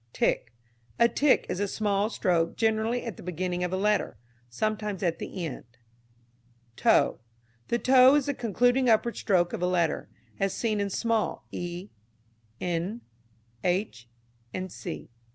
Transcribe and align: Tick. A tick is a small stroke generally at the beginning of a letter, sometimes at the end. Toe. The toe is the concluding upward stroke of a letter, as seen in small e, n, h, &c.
Tick. 0.13 0.51
A 0.97 1.07
tick 1.07 1.45
is 1.47 1.59
a 1.59 1.67
small 1.67 2.09
stroke 2.09 2.55
generally 2.57 3.05
at 3.05 3.17
the 3.17 3.21
beginning 3.21 3.63
of 3.63 3.71
a 3.71 3.77
letter, 3.77 4.17
sometimes 4.49 5.03
at 5.03 5.19
the 5.19 5.45
end. 5.45 5.63
Toe. 6.75 7.19
The 7.67 7.77
toe 7.77 8.15
is 8.15 8.25
the 8.25 8.33
concluding 8.33 8.89
upward 8.89 9.15
stroke 9.15 9.53
of 9.53 9.61
a 9.61 9.67
letter, 9.67 10.09
as 10.39 10.55
seen 10.55 10.79
in 10.79 10.89
small 10.89 11.45
e, 11.51 11.89
n, 12.59 13.01
h, 13.63 14.09
&c. 14.69 15.09